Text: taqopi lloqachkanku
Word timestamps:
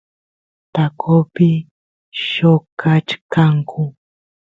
taqopi 0.73 1.49
lloqachkanku 2.29 3.81